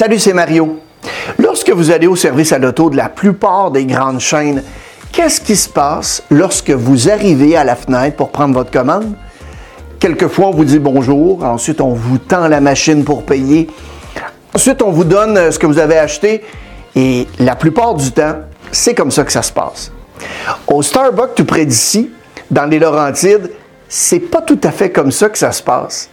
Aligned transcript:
Salut, 0.00 0.18
c'est 0.18 0.32
Mario. 0.32 0.78
Lorsque 1.38 1.68
vous 1.68 1.90
allez 1.90 2.06
au 2.06 2.16
service 2.16 2.54
à 2.54 2.58
l'auto 2.58 2.88
de 2.88 2.96
la 2.96 3.10
plupart 3.10 3.70
des 3.70 3.84
grandes 3.84 4.18
chaînes, 4.18 4.62
qu'est-ce 5.12 5.42
qui 5.42 5.56
se 5.56 5.68
passe 5.68 6.22
lorsque 6.30 6.70
vous 6.70 7.10
arrivez 7.10 7.54
à 7.54 7.64
la 7.64 7.76
fenêtre 7.76 8.16
pour 8.16 8.30
prendre 8.30 8.54
votre 8.54 8.70
commande? 8.70 9.12
Quelquefois, 9.98 10.46
on 10.46 10.50
vous 10.52 10.64
dit 10.64 10.78
bonjour, 10.78 11.44
ensuite 11.44 11.82
on 11.82 11.92
vous 11.92 12.16
tend 12.16 12.48
la 12.48 12.62
machine 12.62 13.04
pour 13.04 13.26
payer, 13.26 13.68
ensuite 14.54 14.80
on 14.80 14.90
vous 14.90 15.04
donne 15.04 15.36
euh, 15.36 15.50
ce 15.50 15.58
que 15.58 15.66
vous 15.66 15.78
avez 15.78 15.98
acheté 15.98 16.44
et 16.96 17.26
la 17.38 17.54
plupart 17.54 17.94
du 17.94 18.10
temps, 18.10 18.36
c'est 18.72 18.94
comme 18.94 19.10
ça 19.10 19.22
que 19.24 19.32
ça 19.32 19.42
se 19.42 19.52
passe. 19.52 19.92
Au 20.66 20.80
Starbucks 20.80 21.34
tout 21.34 21.44
près 21.44 21.66
d'ici, 21.66 22.10
dans 22.50 22.64
les 22.64 22.78
Laurentides, 22.78 23.50
c'est 23.86 24.20
pas 24.20 24.40
tout 24.40 24.60
à 24.64 24.70
fait 24.70 24.88
comme 24.88 25.12
ça 25.12 25.28
que 25.28 25.36
ça 25.36 25.52
se 25.52 25.62
passe. 25.62 26.08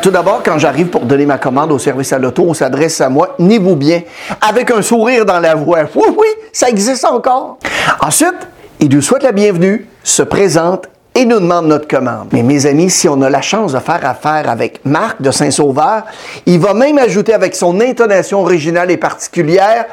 Tout 0.00 0.10
d'abord, 0.10 0.42
quand 0.44 0.58
j'arrive 0.58 0.86
pour 0.86 1.02
donner 1.02 1.26
ma 1.26 1.38
commande 1.38 1.72
au 1.72 1.78
service 1.78 2.12
à 2.12 2.18
l'auto, 2.18 2.44
on 2.48 2.54
s'adresse 2.54 3.00
à 3.00 3.08
moi, 3.08 3.34
ni 3.38 3.58
vous 3.58 3.76
bien, 3.76 4.02
avec 4.40 4.70
un 4.70 4.82
sourire 4.82 5.24
dans 5.24 5.40
la 5.40 5.54
voix. 5.54 5.80
Oui, 5.94 6.08
oui, 6.16 6.26
ça 6.52 6.68
existe 6.68 7.04
encore. 7.04 7.58
Ensuite, 8.00 8.48
il 8.80 8.94
nous 8.94 9.02
souhaite 9.02 9.22
la 9.22 9.32
bienvenue, 9.32 9.86
se 10.02 10.22
présente 10.22 10.88
et 11.14 11.24
nous 11.24 11.40
demande 11.40 11.66
notre 11.66 11.88
commande. 11.88 12.28
Mais 12.32 12.42
mes 12.42 12.66
amis, 12.66 12.88
si 12.88 13.08
on 13.08 13.20
a 13.22 13.28
la 13.28 13.42
chance 13.42 13.72
de 13.72 13.78
faire 13.78 14.04
affaire 14.06 14.48
avec 14.48 14.80
Marc 14.84 15.20
de 15.20 15.30
Saint-Sauveur, 15.30 16.04
il 16.46 16.58
va 16.58 16.72
même 16.72 16.98
ajouter 16.98 17.34
avec 17.34 17.54
son 17.54 17.80
intonation 17.80 18.40
originale 18.40 18.90
et 18.90 18.96
particulière, 18.96 19.86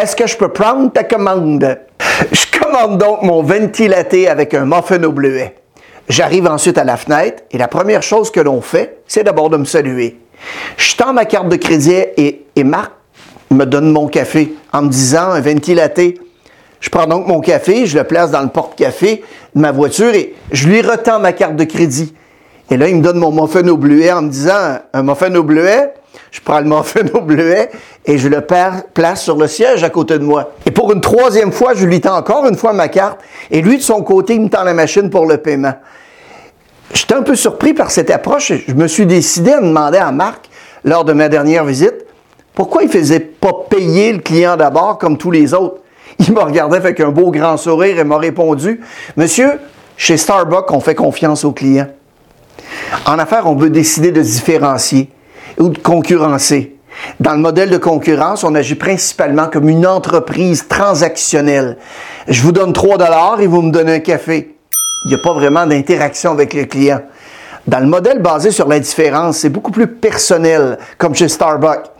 est-ce 0.00 0.16
que 0.16 0.26
je 0.26 0.36
peux 0.36 0.48
prendre 0.48 0.92
ta 0.92 1.04
commande? 1.04 1.78
Je 2.32 2.58
commande 2.58 2.98
donc 2.98 3.22
mon 3.22 3.42
ventilaté 3.42 4.28
avec 4.28 4.52
un 4.54 4.64
muffin 4.64 5.02
au 5.04 5.12
bleuet. 5.12 5.54
J'arrive 6.08 6.46
ensuite 6.46 6.78
à 6.78 6.84
la 6.84 6.96
fenêtre 6.96 7.42
et 7.50 7.58
la 7.58 7.68
première 7.68 8.02
chose 8.02 8.30
que 8.30 8.40
l'on 8.40 8.60
fait, 8.60 8.98
c'est 9.06 9.24
d'abord 9.24 9.50
de 9.50 9.56
me 9.56 9.64
saluer. 9.64 10.18
Je 10.76 10.96
tends 10.96 11.12
ma 11.12 11.24
carte 11.24 11.48
de 11.48 11.56
crédit 11.56 11.92
et, 12.16 12.44
et 12.56 12.64
Marc 12.64 12.92
me 13.50 13.64
donne 13.64 13.90
mon 13.90 14.08
café 14.08 14.54
en 14.72 14.82
me 14.82 14.88
disant 14.88 15.30
un 15.30 15.40
ventilaté 15.40 16.18
je 16.84 16.90
prends 16.90 17.06
donc 17.06 17.26
mon 17.26 17.40
café, 17.40 17.86
je 17.86 17.96
le 17.96 18.04
place 18.04 18.30
dans 18.30 18.42
le 18.42 18.50
porte-café 18.50 19.24
de 19.54 19.60
ma 19.62 19.72
voiture 19.72 20.12
et 20.12 20.34
je 20.52 20.68
lui 20.68 20.82
retends 20.82 21.18
ma 21.18 21.32
carte 21.32 21.56
de 21.56 21.64
crédit. 21.64 22.12
Et 22.70 22.76
là, 22.76 22.88
il 22.88 22.96
me 22.96 23.00
donne 23.00 23.16
mon 23.16 23.32
muffin 23.32 23.66
au 23.68 23.78
bleuet 23.78 24.12
en 24.12 24.20
me 24.20 24.28
disant 24.28 24.80
un 24.92 25.02
muffin 25.02 25.34
au 25.34 25.42
bleuet? 25.42 25.94
Je 26.30 26.42
prends 26.42 26.60
le 26.60 26.66
muffin 26.68 27.06
au 27.14 27.22
bleuet 27.22 27.70
et 28.04 28.18
je 28.18 28.28
le 28.28 28.42
place 28.42 29.22
sur 29.22 29.38
le 29.38 29.48
siège 29.48 29.82
à 29.82 29.88
côté 29.88 30.18
de 30.18 30.24
moi. 30.24 30.52
Et 30.66 30.70
pour 30.72 30.92
une 30.92 31.00
troisième 31.00 31.52
fois, 31.52 31.72
je 31.74 31.86
lui 31.86 32.02
tends 32.02 32.18
encore 32.18 32.46
une 32.46 32.56
fois 32.56 32.74
ma 32.74 32.88
carte 32.88 33.18
et 33.50 33.62
lui, 33.62 33.78
de 33.78 33.82
son 33.82 34.02
côté, 34.02 34.34
il 34.34 34.42
me 34.42 34.48
tend 34.50 34.62
la 34.62 34.74
machine 34.74 35.08
pour 35.08 35.24
le 35.24 35.38
paiement. 35.38 35.72
J'étais 36.94 37.14
un 37.14 37.22
peu 37.22 37.34
surpris 37.34 37.74
par 37.74 37.90
cette 37.90 38.10
approche 38.10 38.52
et 38.52 38.64
je 38.66 38.74
me 38.74 38.86
suis 38.86 39.04
décidé 39.04 39.52
à 39.52 39.60
demander 39.60 39.98
à 39.98 40.12
Marc, 40.12 40.48
lors 40.84 41.04
de 41.04 41.12
ma 41.12 41.28
dernière 41.28 41.64
visite, 41.64 42.06
pourquoi 42.54 42.84
il 42.84 42.88
faisait 42.88 43.20
pas 43.20 43.52
payer 43.68 44.12
le 44.12 44.20
client 44.20 44.56
d'abord 44.56 44.98
comme 44.98 45.18
tous 45.18 45.32
les 45.32 45.54
autres. 45.54 45.80
Il 46.20 46.32
m'a 46.32 46.44
regardé 46.44 46.76
avec 46.76 47.00
un 47.00 47.08
beau 47.08 47.32
grand 47.32 47.56
sourire 47.56 47.98
et 47.98 48.04
m'a 48.04 48.18
répondu 48.18 48.80
Monsieur, 49.16 49.58
chez 49.96 50.16
Starbucks, 50.16 50.70
on 50.70 50.80
fait 50.80 50.94
confiance 50.94 51.44
aux 51.44 51.52
clients. 51.52 51.88
En 53.06 53.18
affaires, 53.18 53.48
on 53.48 53.56
veut 53.56 53.70
décider 53.70 54.12
de 54.12 54.22
différencier 54.22 55.10
ou 55.58 55.70
de 55.70 55.78
concurrencer. 55.78 56.76
Dans 57.18 57.32
le 57.32 57.38
modèle 57.38 57.70
de 57.70 57.76
concurrence, 57.76 58.44
on 58.44 58.54
agit 58.54 58.76
principalement 58.76 59.48
comme 59.48 59.68
une 59.68 59.86
entreprise 59.86 60.68
transactionnelle. 60.68 61.76
Je 62.28 62.40
vous 62.42 62.52
donne 62.52 62.72
3 62.72 62.98
dollars 62.98 63.40
et 63.40 63.48
vous 63.48 63.62
me 63.62 63.72
donnez 63.72 63.94
un 63.94 64.00
café. 64.00 64.53
Il 65.04 65.08
n'y 65.08 65.14
a 65.14 65.18
pas 65.18 65.32
vraiment 65.32 65.66
d'interaction 65.66 66.32
avec 66.32 66.54
le 66.54 66.64
client. 66.64 67.00
Dans 67.66 67.80
le 67.80 67.86
modèle 67.86 68.20
basé 68.20 68.50
sur 68.50 68.68
la 68.68 68.78
différence, 68.78 69.38
c'est 69.38 69.48
beaucoup 69.48 69.70
plus 69.70 69.86
personnel, 69.86 70.78
comme 70.98 71.14
chez 71.14 71.28
Starbucks. 71.28 71.90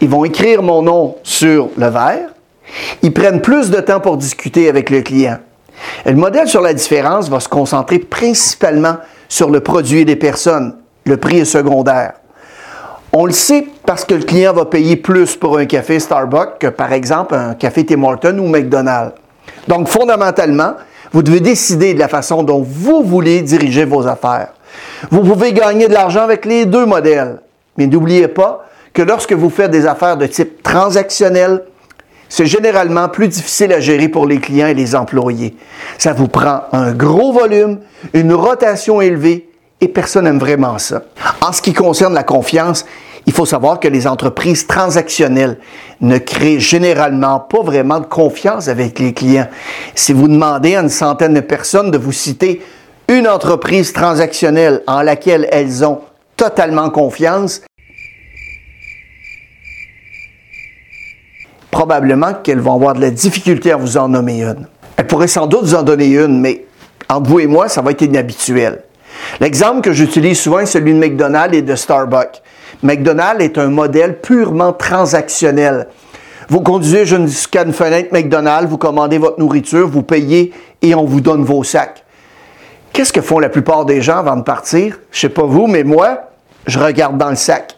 Ils 0.00 0.08
vont 0.08 0.24
écrire 0.24 0.62
mon 0.62 0.82
nom 0.82 1.16
sur 1.22 1.68
le 1.76 1.86
verre, 1.88 2.30
ils 3.02 3.12
prennent 3.12 3.40
plus 3.40 3.70
de 3.70 3.80
temps 3.80 4.00
pour 4.00 4.16
discuter 4.16 4.68
avec 4.68 4.90
le 4.90 5.02
client. 5.02 5.38
le 6.06 6.14
modèle 6.14 6.48
sur 6.48 6.60
la 6.60 6.72
différence 6.72 7.28
va 7.28 7.40
se 7.40 7.48
concentrer 7.48 7.98
principalement 7.98 8.96
sur 9.28 9.50
le 9.50 9.60
produit 9.60 10.04
les 10.04 10.16
personnes. 10.16 10.76
Le 11.04 11.16
prix 11.16 11.40
est 11.40 11.44
secondaire. 11.44 12.14
On 13.12 13.26
le 13.26 13.32
sait 13.32 13.66
parce 13.84 14.04
que 14.04 14.14
le 14.14 14.22
client 14.22 14.52
va 14.52 14.64
payer 14.64 14.96
plus 14.96 15.36
pour 15.36 15.58
un 15.58 15.66
café 15.66 16.00
Starbucks 16.00 16.58
que 16.58 16.68
par 16.68 16.92
exemple 16.92 17.34
un 17.34 17.54
café 17.54 17.84
Tim 17.84 18.02
Hortons 18.04 18.38
ou 18.38 18.48
McDonald's. 18.48 19.14
Donc 19.68 19.88
fondamentalement, 19.88 20.74
vous 21.12 21.22
devez 21.22 21.40
décider 21.40 21.94
de 21.94 21.98
la 21.98 22.08
façon 22.08 22.42
dont 22.42 22.62
vous 22.62 23.02
voulez 23.02 23.42
diriger 23.42 23.84
vos 23.84 24.06
affaires. 24.06 24.48
Vous 25.10 25.20
pouvez 25.20 25.52
gagner 25.52 25.88
de 25.88 25.92
l'argent 25.92 26.22
avec 26.22 26.44
les 26.44 26.64
deux 26.64 26.86
modèles, 26.86 27.40
mais 27.76 27.86
n'oubliez 27.86 28.28
pas 28.28 28.66
que 28.92 29.02
lorsque 29.02 29.32
vous 29.32 29.50
faites 29.50 29.70
des 29.70 29.86
affaires 29.86 30.16
de 30.16 30.26
type 30.26 30.62
transactionnel, 30.62 31.62
c'est 32.28 32.46
généralement 32.46 33.08
plus 33.08 33.28
difficile 33.28 33.72
à 33.74 33.80
gérer 33.80 34.08
pour 34.08 34.26
les 34.26 34.38
clients 34.38 34.68
et 34.68 34.74
les 34.74 34.94
employés. 34.94 35.54
Ça 35.98 36.14
vous 36.14 36.28
prend 36.28 36.62
un 36.72 36.92
gros 36.92 37.32
volume, 37.32 37.80
une 38.14 38.32
rotation 38.32 39.02
élevée 39.02 39.50
et 39.82 39.88
personne 39.88 40.24
n'aime 40.24 40.38
vraiment 40.38 40.78
ça. 40.78 41.02
En 41.42 41.52
ce 41.52 41.60
qui 41.60 41.74
concerne 41.74 42.14
la 42.14 42.22
confiance, 42.22 42.86
il 43.26 43.32
faut 43.32 43.46
savoir 43.46 43.78
que 43.78 43.88
les 43.88 44.06
entreprises 44.06 44.66
transactionnelles 44.66 45.58
ne 46.00 46.18
créent 46.18 46.60
généralement 46.60 47.40
pas 47.40 47.62
vraiment 47.62 48.00
de 48.00 48.06
confiance 48.06 48.68
avec 48.68 48.98
les 48.98 49.12
clients. 49.12 49.48
Si 49.94 50.12
vous 50.12 50.28
demandez 50.28 50.74
à 50.74 50.80
une 50.80 50.88
centaine 50.88 51.34
de 51.34 51.40
personnes 51.40 51.90
de 51.90 51.98
vous 51.98 52.12
citer 52.12 52.62
une 53.08 53.28
entreprise 53.28 53.92
transactionnelle 53.92 54.82
en 54.86 55.02
laquelle 55.02 55.48
elles 55.52 55.84
ont 55.84 56.00
totalement 56.36 56.90
confiance, 56.90 57.62
probablement 61.70 62.34
qu'elles 62.34 62.60
vont 62.60 62.74
avoir 62.74 62.94
de 62.94 63.00
la 63.00 63.10
difficulté 63.10 63.72
à 63.72 63.76
vous 63.76 63.96
en 63.96 64.08
nommer 64.08 64.42
une. 64.42 64.66
Elles 64.96 65.06
pourraient 65.06 65.28
sans 65.28 65.46
doute 65.46 65.62
vous 65.62 65.74
en 65.74 65.82
donner 65.82 66.06
une, 66.06 66.40
mais 66.40 66.64
entre 67.08 67.28
vous 67.28 67.40
et 67.40 67.46
moi, 67.46 67.68
ça 67.68 67.82
va 67.82 67.92
être 67.92 68.02
inhabituel. 68.02 68.82
L'exemple 69.40 69.80
que 69.80 69.92
j'utilise 69.92 70.40
souvent 70.40 70.60
est 70.60 70.66
celui 70.66 70.94
de 70.94 70.98
McDonald's 70.98 71.56
et 71.56 71.62
de 71.62 71.74
Starbucks. 71.74 72.42
McDonald's 72.82 73.42
est 73.42 73.58
un 73.58 73.68
modèle 73.68 74.20
purement 74.20 74.72
transactionnel. 74.72 75.88
Vous 76.48 76.60
conduisez 76.60 77.06
jusqu'à 77.06 77.62
une 77.62 77.72
fenêtre 77.72 78.12
McDonald's, 78.12 78.68
vous 78.68 78.78
commandez 78.78 79.18
votre 79.18 79.38
nourriture, 79.38 79.88
vous 79.88 80.02
payez 80.02 80.52
et 80.82 80.94
on 80.94 81.04
vous 81.04 81.20
donne 81.20 81.44
vos 81.44 81.64
sacs. 81.64 82.04
Qu'est-ce 82.92 83.12
que 83.12 83.22
font 83.22 83.38
la 83.38 83.48
plupart 83.48 83.84
des 83.84 84.02
gens 84.02 84.18
avant 84.18 84.36
de 84.36 84.42
partir? 84.42 84.98
Je 85.10 85.20
sais 85.20 85.28
pas 85.28 85.44
vous, 85.44 85.66
mais 85.66 85.82
moi, 85.82 86.30
je 86.66 86.78
regarde 86.78 87.16
dans 87.16 87.30
le 87.30 87.36
sac. 87.36 87.76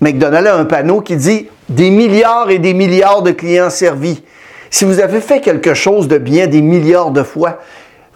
McDonald's 0.00 0.48
a 0.48 0.56
un 0.56 0.64
panneau 0.64 1.00
qui 1.00 1.16
dit 1.16 1.48
des 1.68 1.90
milliards 1.90 2.50
et 2.50 2.58
des 2.58 2.74
milliards 2.74 3.22
de 3.22 3.32
clients 3.32 3.70
servis. 3.70 4.22
Si 4.70 4.84
vous 4.84 5.00
avez 5.00 5.20
fait 5.20 5.40
quelque 5.40 5.74
chose 5.74 6.08
de 6.08 6.18
bien 6.18 6.46
des 6.46 6.62
milliards 6.62 7.10
de 7.10 7.22
fois, 7.22 7.58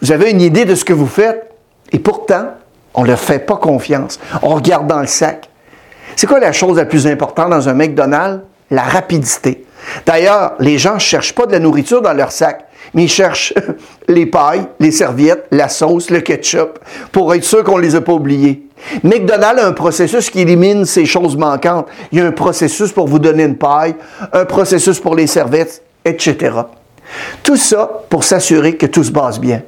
vous 0.01 0.11
avez 0.11 0.31
une 0.31 0.41
idée 0.41 0.65
de 0.65 0.75
ce 0.75 0.85
que 0.85 0.93
vous 0.93 1.07
faites 1.07 1.51
et 1.91 1.99
pourtant, 1.99 2.55
on 2.93 3.03
ne 3.03 3.07
leur 3.07 3.19
fait 3.19 3.39
pas 3.39 3.57
confiance. 3.57 4.19
On 4.41 4.49
regarde 4.49 4.87
dans 4.87 4.99
le 4.99 5.07
sac. 5.07 5.49
C'est 6.15 6.27
quoi 6.27 6.39
la 6.39 6.51
chose 6.51 6.77
la 6.77 6.85
plus 6.85 7.07
importante 7.07 7.49
dans 7.49 7.69
un 7.69 7.73
McDonald's? 7.73 8.43
La 8.69 8.83
rapidité. 8.83 9.65
D'ailleurs, 10.05 10.53
les 10.59 10.77
gens 10.77 10.95
ne 10.95 10.99
cherchent 10.99 11.35
pas 11.35 11.45
de 11.45 11.51
la 11.51 11.59
nourriture 11.59 12.01
dans 12.01 12.13
leur 12.13 12.31
sac, 12.31 12.65
mais 12.93 13.03
ils 13.03 13.09
cherchent 13.09 13.53
les 14.07 14.25
pailles, 14.25 14.65
les 14.79 14.91
serviettes, 14.91 15.45
la 15.51 15.67
sauce, 15.67 16.09
le 16.09 16.21
ketchup, 16.21 16.79
pour 17.11 17.33
être 17.33 17.43
sûr 17.43 17.63
qu'on 17.63 17.77
ne 17.77 17.83
les 17.83 17.95
a 17.95 18.01
pas 18.01 18.13
oubliés. 18.13 18.67
McDonald's 19.03 19.61
a 19.61 19.67
un 19.67 19.73
processus 19.73 20.29
qui 20.29 20.41
élimine 20.41 20.85
ces 20.85 21.05
choses 21.05 21.37
manquantes. 21.37 21.87
Il 22.11 22.19
y 22.19 22.21
a 22.21 22.25
un 22.25 22.31
processus 22.31 22.91
pour 22.91 23.07
vous 23.07 23.19
donner 23.19 23.43
une 23.43 23.57
paille, 23.57 23.95
un 24.33 24.45
processus 24.45 24.99
pour 24.99 25.15
les 25.15 25.27
serviettes, 25.27 25.83
etc. 26.05 26.51
Tout 27.43 27.57
ça 27.57 28.03
pour 28.09 28.23
s'assurer 28.23 28.77
que 28.77 28.85
tout 28.85 29.03
se 29.03 29.11
passe 29.11 29.39
bien. 29.39 29.61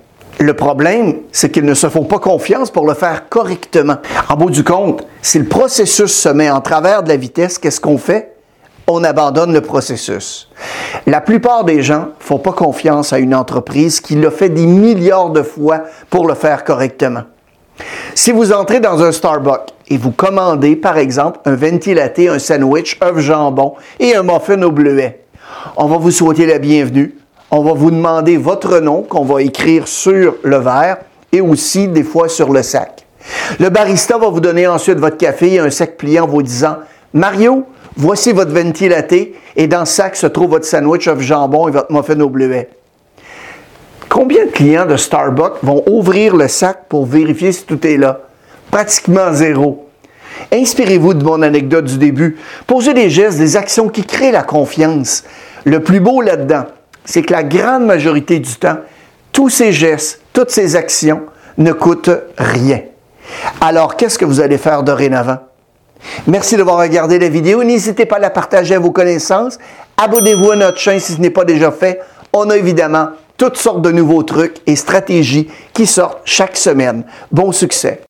Le 0.43 0.53
problème, 0.55 1.19
c'est 1.31 1.49
qu'ils 1.49 1.63
ne 1.63 1.73
se 1.73 1.87
font 1.87 2.03
pas 2.03 2.19
confiance 2.19 2.69
pour 2.69 2.85
le 2.85 2.95
faire 2.95 3.29
correctement. 3.29 3.95
En 4.27 4.35
bout 4.35 4.49
du 4.49 4.61
compte, 4.61 5.07
si 5.21 5.39
le 5.39 5.45
processus 5.45 6.11
se 6.13 6.27
met 6.27 6.51
en 6.51 6.59
travers 6.59 7.01
de 7.01 7.07
la 7.07 7.15
vitesse, 7.15 7.57
qu'est-ce 7.57 7.79
qu'on 7.79 7.97
fait? 7.97 8.35
On 8.87 9.05
abandonne 9.05 9.53
le 9.53 9.61
processus. 9.61 10.49
La 11.07 11.21
plupart 11.21 11.63
des 11.63 11.81
gens 11.81 12.09
font 12.19 12.39
pas 12.39 12.51
confiance 12.51 13.13
à 13.13 13.19
une 13.19 13.33
entreprise 13.33 14.01
qui 14.01 14.15
l'a 14.15 14.31
fait 14.31 14.49
des 14.49 14.65
milliards 14.65 15.29
de 15.29 15.43
fois 15.43 15.83
pour 16.09 16.27
le 16.27 16.33
faire 16.33 16.65
correctement. 16.65 17.23
Si 18.13 18.33
vous 18.33 18.51
entrez 18.51 18.81
dans 18.81 19.01
un 19.01 19.13
Starbucks 19.13 19.69
et 19.87 19.95
vous 19.95 20.11
commandez, 20.11 20.75
par 20.75 20.97
exemple, 20.97 21.39
un 21.45 21.55
ventilaté, 21.55 22.27
un 22.27 22.39
sandwich, 22.39 22.99
œuf 23.01 23.17
jambon 23.19 23.75
et 23.97 24.13
un 24.13 24.23
muffin 24.23 24.61
au 24.61 24.71
bleuet, 24.71 25.23
on 25.77 25.85
va 25.85 25.95
vous 25.95 26.11
souhaiter 26.11 26.45
la 26.45 26.59
bienvenue. 26.59 27.15
On 27.55 27.61
va 27.61 27.73
vous 27.73 27.91
demander 27.91 28.35
votre 28.35 28.79
nom 28.79 29.03
qu'on 29.03 29.25
va 29.25 29.43
écrire 29.43 29.87
sur 29.87 30.37
le 30.41 30.57
verre 30.57 30.97
et 31.31 31.39
aussi 31.39 31.87
des 31.87 32.01
fois 32.01 32.27
sur 32.27 32.51
le 32.51 32.63
sac. 32.63 33.05
Le 33.59 33.69
barista 33.69 34.17
va 34.17 34.29
vous 34.29 34.39
donner 34.39 34.65
ensuite 34.65 34.97
votre 34.97 35.17
café 35.17 35.53
et 35.53 35.59
un 35.59 35.69
sac 35.69 35.95
pliant 35.97 36.25
vous 36.25 36.41
disant 36.41 36.77
Mario, 37.13 37.67
voici 37.95 38.31
votre 38.31 38.51
ventilaté 38.51 39.35
et 39.55 39.67
dans 39.67 39.85
ce 39.85 39.93
sac 39.93 40.15
se 40.15 40.25
trouve 40.25 40.49
votre 40.49 40.65
sandwich 40.65 41.07
œuf 41.07 41.19
jambon 41.19 41.67
et 41.67 41.71
votre 41.71 41.91
muffin 41.91 42.19
au 42.21 42.29
bleuet. 42.29 42.69
Combien 44.09 44.47
de 44.47 44.51
clients 44.51 44.87
de 44.87 44.97
Starbucks 44.97 45.59
vont 45.61 45.83
ouvrir 45.87 46.35
le 46.35 46.47
sac 46.47 46.85
pour 46.89 47.05
vérifier 47.05 47.51
si 47.51 47.65
tout 47.65 47.85
est 47.85 47.97
là? 47.97 48.21
Pratiquement 48.71 49.31
zéro. 49.31 49.89
Inspirez-vous 50.51 51.13
de 51.13 51.23
mon 51.23 51.43
anecdote 51.43 51.85
du 51.85 51.99
début. 51.99 52.35
Posez 52.65 52.95
des 52.95 53.11
gestes, 53.11 53.37
des 53.37 53.57
actions 53.57 53.89
qui 53.89 54.03
créent 54.03 54.31
la 54.31 54.41
confiance. 54.41 55.23
Le 55.65 55.81
plus 55.81 55.99
beau 55.99 56.19
là-dedans, 56.19 56.65
c'est 57.05 57.21
que 57.23 57.33
la 57.33 57.43
grande 57.43 57.85
majorité 57.85 58.39
du 58.39 58.53
temps, 58.55 58.77
tous 59.31 59.49
ces 59.49 59.73
gestes, 59.73 60.21
toutes 60.31 60.51
ces 60.51 60.75
actions 60.75 61.23
ne 61.57 61.71
coûtent 61.71 62.11
rien. 62.37 62.81
Alors, 63.61 63.95
qu'est-ce 63.95 64.17
que 64.17 64.25
vous 64.25 64.41
allez 64.41 64.57
faire 64.57 64.83
dorénavant? 64.83 65.37
Merci 66.27 66.57
d'avoir 66.57 66.79
regardé 66.79 67.17
la 67.17 67.29
vidéo. 67.29 67.63
N'hésitez 67.63 68.05
pas 68.05 68.17
à 68.17 68.19
la 68.19 68.29
partager 68.29 68.75
à 68.75 68.79
vos 68.79 68.91
connaissances. 68.91 69.57
Abonnez-vous 69.97 70.51
à 70.51 70.55
notre 70.55 70.77
chaîne 70.77 70.99
si 70.99 71.13
ce 71.13 71.21
n'est 71.21 71.29
pas 71.29 71.45
déjà 71.45 71.71
fait. 71.71 72.01
On 72.33 72.49
a 72.49 72.57
évidemment 72.57 73.09
toutes 73.37 73.57
sortes 73.57 73.81
de 73.81 73.91
nouveaux 73.91 74.23
trucs 74.23 74.57
et 74.67 74.75
stratégies 74.75 75.49
qui 75.73 75.87
sortent 75.87 76.21
chaque 76.25 76.57
semaine. 76.57 77.05
Bon 77.31 77.51
succès! 77.51 78.01